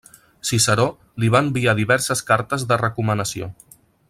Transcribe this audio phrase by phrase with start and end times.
[0.51, 0.85] Ciceró
[1.25, 3.55] li va enviar diverses cartes de recomanació.